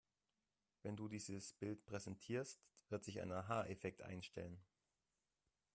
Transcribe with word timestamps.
Wenn 0.81 0.97
du 0.97 1.07
dieses 1.09 1.53
Bild 1.53 1.85
präsentierst, 1.85 2.59
wird 2.89 3.03
sich 3.03 3.21
ein 3.21 3.31
Aha-Effekt 3.31 4.01
einstellen. 4.01 4.59